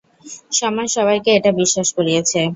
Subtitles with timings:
[0.51, 2.39] সমাজ সবাইকে এটা বিশ্বাস করিয়েছে।